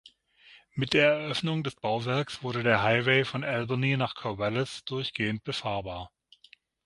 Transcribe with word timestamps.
Mit 0.73 0.93
der 0.93 1.11
Eröffnung 1.11 1.61
des 1.63 1.75
Bauwerks 1.75 2.41
wurde 2.41 2.63
der 2.63 2.81
Highway 2.81 3.23
von 3.23 3.43
Albany 3.43 3.97
nach 3.97 4.15
Corvallis 4.15 4.83
durchgehend 4.83 5.43
befahrbar. 5.43 6.09